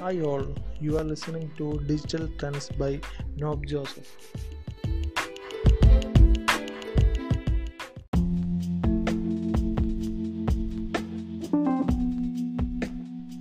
Hi 0.00 0.20
all, 0.20 0.46
you 0.80 0.96
are 0.96 1.02
listening 1.02 1.50
to 1.56 1.80
Digital 1.88 2.28
Trends 2.38 2.68
by 2.68 3.00
Nob 3.36 3.66
Joseph. 3.66 4.06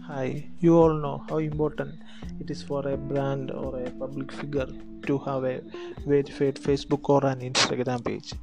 Hi, 0.07 0.49
you 0.59 0.75
all 0.75 0.95
know 0.95 1.23
how 1.29 1.37
important 1.37 1.93
it 2.39 2.49
is 2.49 2.63
for 2.63 2.87
a 2.87 2.97
brand 2.97 3.51
or 3.51 3.79
a 3.79 3.91
public 3.91 4.31
figure 4.31 4.65
to 5.05 5.19
have 5.19 5.43
a 5.43 5.61
verified 6.07 6.55
Facebook 6.55 7.07
or 7.07 7.23
an 7.27 7.41
Instagram 7.41 8.03
page. 8.03 8.33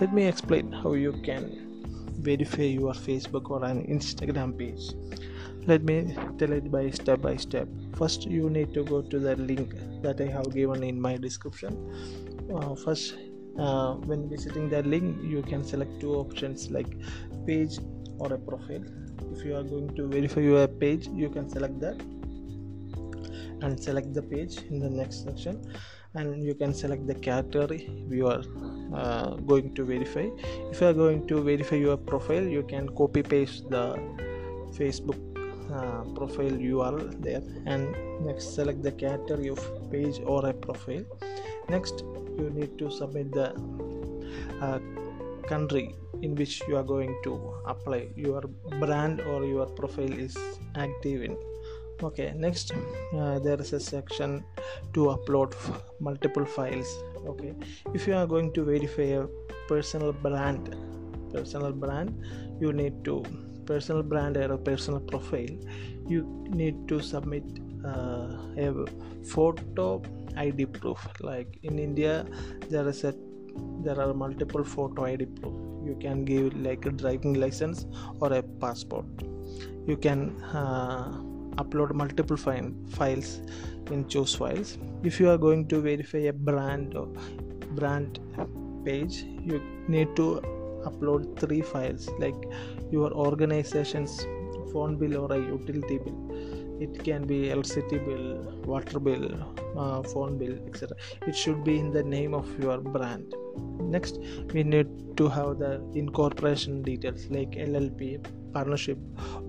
Let 0.00 0.14
me 0.14 0.24
explain 0.24 0.72
how 0.72 0.94
you 0.94 1.12
can 1.12 2.06
verify 2.20 2.62
your 2.62 2.94
Facebook 2.94 3.50
or 3.50 3.66
an 3.66 3.86
Instagram 3.86 4.58
page 4.58 4.94
let 5.68 5.82
me 5.84 6.16
tell 6.38 6.52
it 6.56 6.70
by 6.72 6.88
step 6.88 7.20
by 7.20 7.36
step. 7.36 7.68
First 7.94 8.24
you 8.24 8.48
need 8.48 8.72
to 8.74 8.84
go 8.84 9.02
to 9.02 9.18
the 9.24 9.34
link 9.36 9.74
that 10.02 10.20
i 10.26 10.28
have 10.36 10.54
given 10.54 10.82
in 10.82 11.00
my 11.06 11.16
description. 11.24 11.74
Uh, 12.54 12.74
first 12.74 13.16
uh, 13.58 13.92
when 14.10 14.28
visiting 14.30 14.70
the 14.70 14.82
link 14.94 15.18
you 15.34 15.42
can 15.42 15.64
select 15.72 16.00
two 16.00 16.14
options 16.14 16.70
like 16.70 16.96
page 17.46 17.78
or 18.18 18.32
a 18.32 18.38
profile. 18.38 18.86
If 19.32 19.44
you 19.44 19.56
are 19.56 19.62
going 19.62 19.94
to 19.96 20.08
verify 20.08 20.40
your 20.40 20.66
page 20.68 21.08
you 21.08 21.28
can 21.28 21.50
select 21.50 21.78
that 21.80 22.00
and 23.60 23.78
select 23.82 24.14
the 24.14 24.22
page 24.22 24.58
in 24.70 24.78
the 24.78 24.88
next 24.88 25.24
section. 25.24 25.62
And 26.14 26.42
you 26.42 26.54
can 26.54 26.72
select 26.72 27.06
the 27.06 27.14
category 27.14 27.90
you 28.08 28.26
are 28.26 28.42
uh, 28.94 29.34
going 29.52 29.74
to 29.74 29.84
verify. 29.84 30.28
If 30.72 30.80
you 30.80 30.86
are 30.86 30.94
going 30.94 31.26
to 31.26 31.42
verify 31.42 31.76
your 31.76 31.98
profile 31.98 32.54
you 32.58 32.62
can 32.62 32.88
copy 33.00 33.22
paste 33.22 33.68
the 33.68 33.86
facebook 34.78 35.37
profile 36.14 36.56
url 36.70 36.98
there 37.20 37.42
and 37.66 37.94
next 38.26 38.54
select 38.54 38.82
the 38.82 38.92
category 38.92 39.48
of 39.48 39.60
page 39.90 40.20
or 40.24 40.46
a 40.46 40.52
profile. 40.52 41.04
Next 41.68 42.04
you 42.38 42.50
need 42.50 42.78
to 42.78 42.90
submit 42.90 43.32
the 43.32 43.48
uh, 44.60 44.78
country 45.46 45.94
in 46.22 46.34
which 46.34 46.62
you 46.68 46.76
are 46.76 46.82
going 46.82 47.14
to 47.24 47.54
apply. 47.66 48.08
Your 48.16 48.42
brand 48.80 49.20
or 49.20 49.44
your 49.44 49.66
profile 49.66 50.12
is 50.12 50.36
active 50.76 51.22
in. 51.22 51.36
Okay 52.02 52.32
next 52.36 52.72
uh, 53.16 53.38
there 53.40 53.60
is 53.60 53.72
a 53.72 53.80
section 53.80 54.44
to 54.94 55.06
upload 55.14 55.52
f- 55.52 55.82
multiple 56.00 56.44
files. 56.44 56.88
Okay 57.26 57.54
if 57.92 58.06
you 58.06 58.14
are 58.14 58.26
going 58.26 58.52
to 58.52 58.64
verify 58.64 59.08
a 59.22 59.26
personal 59.68 60.12
brand 60.12 60.76
personal 61.32 61.72
brand 61.72 62.24
you 62.60 62.72
need 62.72 63.04
to 63.04 63.22
personal 63.70 64.02
brand 64.02 64.36
or 64.36 64.58
personal 64.70 65.00
profile 65.12 65.56
you 66.12 66.20
need 66.60 66.76
to 66.90 67.00
submit 67.00 67.44
uh, 67.84 68.36
a 68.56 68.68
photo 69.24 70.02
id 70.36 70.66
proof. 70.66 71.06
Like 71.20 71.58
in 71.62 71.78
india 71.78 72.26
there 72.68 72.88
is 72.88 73.04
a 73.04 73.14
there 73.84 74.00
are 74.00 74.12
multiple 74.14 74.64
photo 74.64 75.04
id 75.04 75.26
proof. 75.36 75.54
You 75.88 75.96
can 76.00 76.24
give 76.24 76.56
like 76.68 76.86
a 76.86 76.90
driving 76.90 77.34
license 77.34 77.86
or 78.20 78.32
a 78.32 78.42
passport. 78.42 79.06
You 79.86 79.96
can 79.96 80.40
uh, 80.62 81.20
upload 81.62 81.92
multiple 81.94 82.36
file, 82.36 82.70
files 82.90 83.40
in 83.90 84.06
choose 84.08 84.34
files. 84.34 84.78
If 85.02 85.18
you 85.18 85.30
are 85.30 85.38
going 85.38 85.66
to 85.68 85.80
verify 85.80 86.18
a 86.18 86.32
brand 86.32 86.94
or 86.94 87.08
brand 87.74 88.20
page 88.84 89.24
you 89.44 89.60
need 89.88 90.14
to 90.16 90.40
upload 90.88 91.38
three 91.40 91.60
files 91.60 92.08
like 92.18 92.40
your 92.90 93.10
organization's 93.12 94.26
phone 94.72 94.96
bill 94.96 95.16
or 95.18 95.32
a 95.32 95.38
utility 95.38 95.98
bill. 95.98 96.18
It 96.80 97.02
can 97.02 97.26
be 97.26 97.50
electricity 97.50 97.98
bill 97.98 98.26
water 98.64 99.00
bill 99.00 99.24
uh, 99.76 100.02
phone 100.02 100.38
bill 100.38 100.54
etc 100.66 100.96
it 101.26 101.34
should 101.34 101.64
be 101.64 101.78
in 101.78 101.90
the 101.90 102.02
name 102.02 102.34
of 102.34 102.46
your 102.62 102.78
brand. 102.78 103.34
Next 103.80 104.18
we 104.54 104.62
need 104.62 104.88
to 105.16 105.28
have 105.28 105.58
the 105.58 105.72
incorporation 105.94 106.82
details 106.82 107.26
like 107.36 107.50
llp 107.50 108.24
partnership 108.52 108.98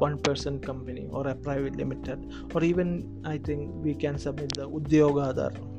one 0.06 0.18
person 0.28 0.60
company 0.60 1.08
or 1.12 1.28
a 1.28 1.36
private 1.36 1.76
limited 1.76 2.20
or 2.54 2.64
even 2.64 2.90
i 3.34 3.38
think 3.38 3.70
we 3.88 3.94
can 3.94 4.18
submit 4.18 4.52
the 4.56 4.68
Udyog 4.78 5.20
Aadhaar 5.28 5.79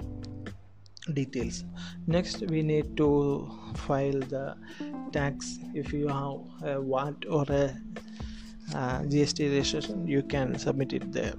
details. 1.12 1.64
Next 2.06 2.40
we 2.40 2.62
need 2.62 2.96
to 2.96 3.50
file 3.74 4.20
the 4.20 4.56
tax. 5.12 5.58
If 5.74 5.92
you 5.92 6.08
have 6.08 6.40
a 6.62 6.80
VAT 6.80 7.28
or 7.28 7.44
a 7.48 7.76
uh, 8.74 9.00
GST 9.02 9.52
registration 9.52 10.06
you 10.06 10.22
can 10.22 10.58
submit 10.58 10.92
it 10.92 11.12
there. 11.12 11.34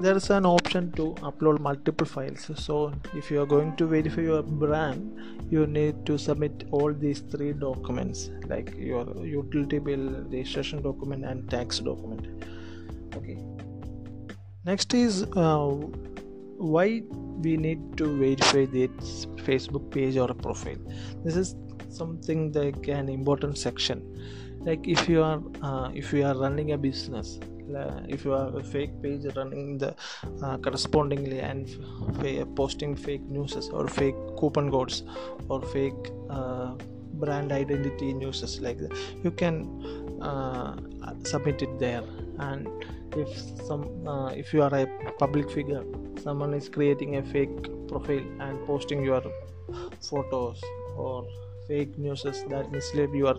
There 0.00 0.16
is 0.16 0.30
an 0.30 0.46
option 0.46 0.92
to 0.92 1.14
upload 1.28 1.58
multiple 1.58 2.06
files. 2.06 2.50
So 2.54 2.92
if 3.14 3.30
you 3.32 3.42
are 3.42 3.46
going 3.46 3.74
to 3.76 3.86
verify 3.86 4.20
your 4.20 4.42
brand 4.42 5.48
you 5.50 5.66
need 5.66 6.04
to 6.06 6.18
submit 6.18 6.64
all 6.70 6.92
these 6.92 7.20
three 7.20 7.52
documents 7.52 8.30
like 8.46 8.74
your 8.76 9.04
utility 9.24 9.78
bill 9.78 10.24
registration 10.30 10.82
document 10.82 11.24
and 11.24 11.50
tax 11.50 11.78
document. 11.78 12.44
Okay. 13.16 13.38
Next 14.64 14.92
is 14.92 15.22
uh, 15.34 15.76
why 16.58 17.02
we 17.40 17.56
need 17.56 17.96
to 17.96 18.06
verify 18.18 18.64
this 18.66 19.26
facebook 19.46 19.90
page 19.90 20.16
or 20.16 20.28
profile? 20.34 20.76
This 21.24 21.36
is 21.36 21.54
something 21.88 22.52
like 22.52 22.88
an 22.88 23.08
important 23.08 23.56
section. 23.58 24.02
Like 24.60 24.86
if 24.86 25.08
you 25.08 25.22
are 25.22 25.40
uh, 25.62 25.90
if 25.94 26.12
you 26.12 26.24
are 26.24 26.34
running 26.34 26.72
a 26.72 26.78
business 26.78 27.38
uh, 27.76 28.00
if 28.08 28.24
you 28.24 28.32
have 28.32 28.54
a 28.54 28.62
fake 28.62 28.90
page 29.02 29.24
running 29.36 29.78
the 29.78 29.94
uh, 30.42 30.58
correspondingly 30.58 31.40
and 31.40 31.68
f- 32.22 32.48
posting 32.56 32.96
fake 32.96 33.22
news 33.22 33.68
or 33.68 33.86
fake 33.86 34.16
coupon 34.38 34.70
codes 34.70 35.02
or 35.48 35.62
fake 35.62 36.10
uh, 36.30 36.74
brand 37.14 37.52
identity 37.52 38.12
news 38.12 38.60
like 38.60 38.78
that 38.78 38.92
you 39.22 39.30
can 39.30 40.18
uh, 40.20 40.76
submit 41.24 41.62
it 41.62 41.78
there. 41.78 42.02
And 42.38 42.68
if 43.24 43.30
some 43.66 43.84
uh, 44.06 44.28
if 44.42 44.52
you 44.54 44.62
are 44.62 44.74
a 44.74 44.86
public 45.18 45.50
figure 45.50 45.84
someone 46.22 46.54
is 46.54 46.68
creating 46.68 47.16
a 47.16 47.22
fake 47.22 47.56
profile 47.88 48.26
and 48.46 48.64
posting 48.66 49.04
your 49.04 49.22
photos 50.00 50.62
or 50.96 51.26
fake 51.66 51.96
news 51.98 52.22
that 52.22 52.72
mislead 52.72 53.12
your 53.12 53.36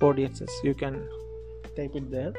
audiences 0.00 0.50
you 0.64 0.74
can 0.74 1.08
type 1.76 1.94
it 1.94 2.10
there. 2.10 2.32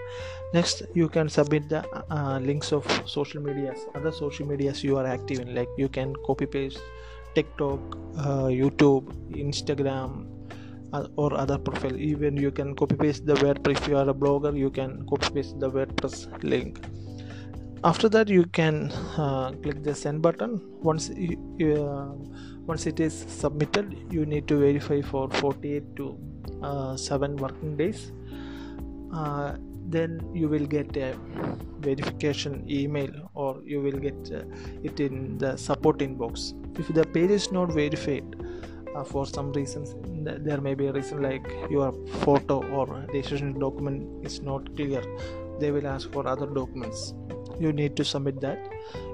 Next 0.53 0.83
you 0.93 1.07
can 1.07 1.29
submit 1.29 1.69
the 1.69 1.81
uh, 2.11 2.39
links 2.39 2.73
of 2.73 2.85
social 3.05 3.41
medias 3.41 3.79
other 3.95 4.11
social 4.11 4.45
medias 4.45 4.83
you 4.83 4.97
are 4.97 5.07
active 5.07 5.39
in. 5.39 5.55
Like 5.55 5.69
you 5.77 5.87
can 5.87 6.13
copy 6.25 6.45
paste 6.45 6.81
tiktok 7.35 7.79
uh, 8.17 8.49
youtube 8.61 9.05
instagram 9.47 10.25
or 11.15 11.33
other 11.33 11.57
profile. 11.57 11.95
Even 11.95 12.37
you 12.37 12.51
can 12.51 12.75
copy 12.75 12.95
paste 12.95 13.25
the 13.25 13.35
wordpress. 13.35 13.81
If 13.81 13.87
you 13.87 13.97
are 13.97 14.09
a 14.09 14.13
blogger 14.13 14.57
you 14.57 14.69
can 14.69 15.05
copy 15.07 15.29
paste 15.33 15.59
the 15.59 15.69
wordpress 15.69 16.27
link. 16.43 16.79
After 17.83 18.09
that 18.09 18.27
you 18.27 18.45
can 18.45 18.91
uh, 19.17 19.51
click 19.63 19.83
the 19.83 19.95
send 19.95 20.21
button. 20.21 20.61
Once 20.81 21.09
you, 21.15 21.37
uh, 21.75 22.13
once 22.65 22.85
it 22.85 22.99
is 22.99 23.13
submitted 23.27 23.95
you 24.11 24.25
need 24.25 24.47
to 24.47 24.59
verify 24.59 25.01
for 25.01 25.29
48 25.29 25.95
to 25.95 26.17
uh, 26.61 26.97
7 26.97 27.37
working 27.37 27.77
days. 27.77 28.11
Uh, 29.13 29.55
then 29.87 30.19
you 30.33 30.47
will 30.47 30.65
get 30.65 30.95
a 30.97 31.15
verification 31.79 32.63
email 32.69 33.09
or 33.33 33.61
you 33.65 33.81
will 33.81 33.97
get 33.97 34.31
uh, 34.31 34.43
it 34.83 34.99
in 34.99 35.37
the 35.37 35.55
support 35.57 35.99
inbox. 35.99 36.53
If 36.77 36.93
the 36.93 37.05
page 37.05 37.31
is 37.31 37.51
not 37.51 37.71
verified 37.71 38.35
uh, 38.95 39.03
for 39.03 39.25
some 39.25 39.51
reasons. 39.53 39.95
There 40.23 40.61
may 40.61 40.73
be 40.73 40.87
a 40.87 40.93
reason 40.93 41.21
like 41.21 41.47
your 41.69 41.93
photo 42.23 42.63
or 42.71 42.85
registration 42.87 43.59
document 43.59 44.25
is 44.25 44.41
not 44.41 44.75
clear. 44.75 45.01
They 45.59 45.71
will 45.71 45.87
ask 45.87 46.11
for 46.11 46.27
other 46.27 46.47
documents. 46.47 47.13
You 47.59 47.73
need 47.73 47.95
to 47.97 48.05
submit 48.05 48.39
that. 48.41 48.59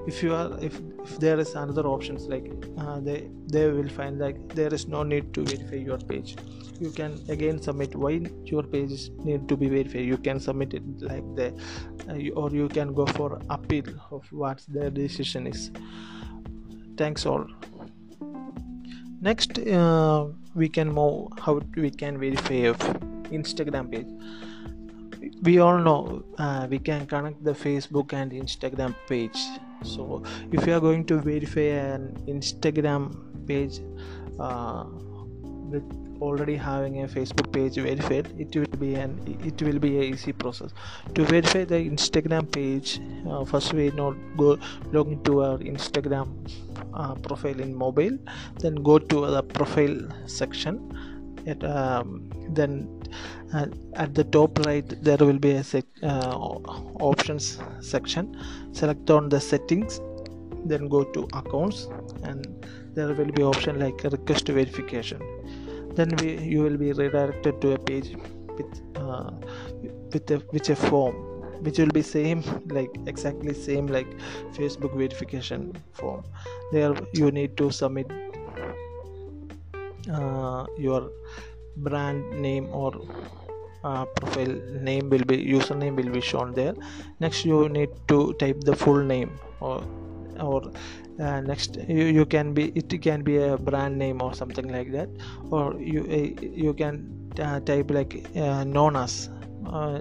If 0.06 0.22
you 0.22 0.34
are 0.34 0.56
if, 0.60 0.80
if 1.02 1.18
there 1.18 1.38
is 1.40 1.54
another 1.54 1.86
options 1.86 2.28
like 2.28 2.52
uh, 2.78 3.00
they 3.00 3.28
they 3.48 3.68
will 3.68 3.88
find 3.88 4.20
like 4.20 4.54
there 4.54 4.72
is 4.72 4.86
no 4.86 5.02
need 5.02 5.34
to 5.34 5.44
verify 5.44 5.76
your 5.76 5.98
page. 5.98 6.36
You 6.78 6.90
can 6.90 7.18
again 7.28 7.60
submit 7.60 7.96
why 7.96 8.20
your 8.44 8.62
pages 8.62 9.10
need 9.24 9.48
to 9.48 9.56
be 9.56 9.68
verified. 9.68 10.04
You 10.04 10.18
can 10.18 10.38
submit 10.38 10.74
it 10.74 10.84
like 11.00 11.24
the 11.34 11.48
uh, 12.08 12.40
or 12.40 12.50
you 12.50 12.68
can 12.68 12.94
go 12.94 13.06
for 13.06 13.40
appeal 13.50 13.88
of 14.10 14.30
what 14.30 14.62
the 14.68 14.90
decision 14.90 15.46
is. 15.48 15.70
Thanks 16.96 17.26
all 17.26 17.46
next 19.26 19.58
uh, 19.58 20.26
we 20.54 20.68
can 20.68 20.92
move 20.92 21.32
how 21.44 21.54
we 21.84 21.90
can 21.90 22.18
verify 22.18 22.60
instagram 23.38 23.90
page. 23.92 24.10
We 25.42 25.58
all 25.58 25.78
know 25.78 26.24
uh, 26.38 26.66
we 26.70 26.78
can 26.78 27.06
connect 27.06 27.42
the 27.42 27.52
facebook 27.52 28.12
and 28.12 28.32
instagram 28.32 28.94
page. 29.08 29.38
So 29.82 30.22
if 30.52 30.66
you 30.66 30.74
are 30.74 30.80
going 30.80 31.04
to 31.06 31.18
verify 31.18 31.68
an 31.94 32.16
instagram 32.28 33.04
page 33.46 33.80
uh, 34.38 34.84
with 35.70 36.05
already 36.20 36.56
having 36.56 37.02
a 37.02 37.06
facebook 37.06 37.52
page 37.52 37.76
verified 37.76 38.32
it 38.38 38.54
will 38.56 38.78
be 38.78 38.94
an 38.94 39.12
it 39.44 39.60
will 39.62 39.78
be 39.78 39.98
a 39.98 40.02
easy 40.02 40.32
process. 40.32 40.70
To 41.14 41.24
verify 41.24 41.64
the 41.64 41.76
instagram 41.76 42.50
page 42.50 43.00
uh, 43.28 43.44
first 43.44 43.72
we 43.72 43.90
not 43.90 44.16
go 44.36 44.58
log 44.92 45.08
into 45.12 45.42
our 45.42 45.58
instagram 45.58 46.28
uh, 46.94 47.14
profile 47.14 47.60
in 47.60 47.74
mobile 47.74 48.18
then 48.58 48.76
go 48.76 48.98
to 48.98 49.26
the 49.26 49.42
profile 49.42 49.96
section. 50.26 50.74
At, 51.46 51.62
um, 51.62 52.28
then 52.48 52.88
uh, 53.54 53.66
at 53.94 54.16
the 54.16 54.24
top 54.24 54.58
right 54.66 54.88
there 55.00 55.16
will 55.18 55.38
be 55.38 55.52
a 55.52 55.62
sec- 55.62 55.84
uh, 56.02 56.36
options 56.98 57.60
section. 57.80 58.36
Select 58.72 59.08
on 59.10 59.28
the 59.28 59.40
settings 59.40 60.00
then 60.64 60.88
go 60.88 61.04
to 61.04 61.28
accounts 61.32 61.88
and 62.24 62.46
there 62.94 63.12
will 63.12 63.32
be 63.32 63.42
option 63.42 63.78
like 63.78 64.02
request 64.04 64.48
verification 64.48 65.20
then 65.96 66.14
we 66.20 66.36
you 66.54 66.62
will 66.62 66.76
be 66.76 66.92
redirected 66.92 67.60
to 67.62 67.72
a 67.72 67.78
page 67.78 68.10
with 68.58 68.82
uh, 68.96 69.30
with 70.12 70.30
a 70.36 70.42
with 70.52 70.68
a 70.70 70.76
form 70.76 71.16
which 71.66 71.78
will 71.78 71.94
be 71.98 72.02
same 72.02 72.42
like 72.78 72.90
exactly 73.06 73.54
same 73.54 73.86
like 73.86 74.10
facebook 74.58 74.96
verification 74.96 75.72
form. 75.92 76.22
There 76.72 76.94
you 77.12 77.30
need 77.30 77.56
to 77.56 77.70
submit 77.70 78.10
uh, 80.12 80.66
your 80.78 81.10
brand 81.76 82.40
name 82.40 82.68
or 82.70 82.92
uh, 83.84 84.04
profile 84.04 84.54
name 84.88 85.08
will 85.10 85.24
be 85.24 85.38
username 85.38 85.96
will 85.96 86.12
be 86.12 86.20
shown 86.20 86.52
there. 86.54 86.74
Next 87.20 87.44
you 87.44 87.68
need 87.68 87.90
to 88.08 88.32
type 88.34 88.60
the 88.60 88.76
full 88.76 89.02
name 89.02 89.38
or 89.60 89.82
or 90.40 90.62
uh, 91.20 91.40
next 91.40 91.76
you, 91.88 92.04
you 92.04 92.26
can 92.26 92.52
be 92.52 92.72
it 92.74 93.02
can 93.02 93.22
be 93.22 93.38
a 93.38 93.56
brand 93.56 93.98
name 93.98 94.22
or 94.22 94.34
something 94.34 94.68
like 94.68 94.92
that 94.92 95.08
or 95.50 95.74
you 95.80 96.02
uh, 96.02 96.42
you 96.42 96.74
can 96.74 97.30
uh, 97.40 97.60
type 97.60 97.90
like 97.90 98.26
uh, 98.36 98.64
known 98.64 98.96
as 98.96 99.30
uh, 99.66 100.00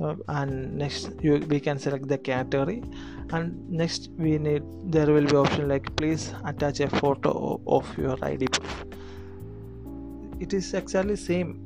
uh, 0.00 0.14
and 0.28 0.76
next 0.76 1.10
you, 1.22 1.38
we 1.48 1.58
can 1.58 1.78
select 1.78 2.06
the 2.08 2.18
category. 2.18 2.82
And 3.30 3.68
next 3.68 4.10
we 4.16 4.38
need 4.38 4.62
there 4.84 5.06
will 5.06 5.26
be 5.26 5.36
option 5.36 5.68
like 5.68 5.94
please 5.96 6.32
attach 6.44 6.80
a 6.80 6.88
photo 6.88 7.60
of 7.66 7.98
your 7.98 8.16
id 8.22 8.46
proof. 8.46 8.84
It 10.40 10.54
is 10.54 10.72
exactly 10.72 11.16
same 11.16 11.64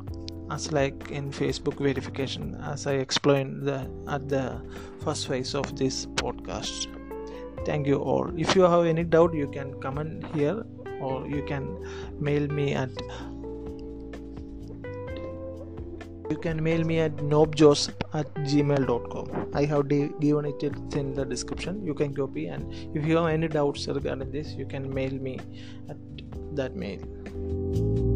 as 0.50 0.72
like 0.72 1.10
in 1.10 1.30
facebook 1.30 1.78
verification 1.78 2.56
as 2.62 2.86
i 2.86 2.94
explained 2.94 3.62
the, 3.66 3.88
at 4.08 4.28
the 4.28 4.60
first 5.04 5.28
phase 5.28 5.54
of 5.54 5.76
this 5.76 6.06
podcast 6.06 6.88
thank 7.64 7.86
you 7.86 7.96
all. 7.96 8.30
If 8.38 8.54
you 8.54 8.62
have 8.62 8.86
any 8.86 9.04
doubt 9.04 9.34
you 9.34 9.48
can 9.48 9.80
comment 9.80 10.24
here 10.34 10.64
or 11.00 11.26
you 11.26 11.42
can 11.42 11.64
mail 12.20 12.46
me 12.48 12.74
at 12.74 12.90
you 16.30 16.38
can 16.38 16.62
mail 16.62 16.84
me 16.84 16.98
at 17.00 17.16
nobjoseph 17.32 18.04
at 18.20 18.28
gmail.com 18.50 19.50
i 19.54 19.64
have 19.72 19.88
de- 19.88 20.12
given 20.20 20.46
it 20.46 20.62
in 20.62 21.12
the 21.14 21.24
description. 21.24 21.84
You 21.84 21.94
can 21.94 22.14
copy 22.14 22.46
and 22.46 22.72
if 22.96 23.04
you 23.04 23.16
have 23.16 23.26
any 23.26 23.48
doubts 23.48 23.86
regarding 23.88 24.30
this 24.30 24.54
you 24.54 24.66
can 24.66 24.92
mail 24.94 25.12
me 25.12 25.38
at 25.90 25.96
that 26.56 26.74
mail 26.76 28.11